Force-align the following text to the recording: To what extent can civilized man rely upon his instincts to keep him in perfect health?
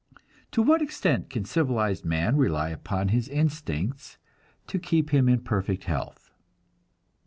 To 0.53 0.63
what 0.63 0.81
extent 0.81 1.29
can 1.29 1.45
civilized 1.45 2.05
man 2.05 2.35
rely 2.35 2.69
upon 2.69 3.09
his 3.09 3.27
instincts 3.29 4.17
to 4.65 4.79
keep 4.79 5.11
him 5.11 5.29
in 5.29 5.41
perfect 5.41 5.83
health? 5.83 6.31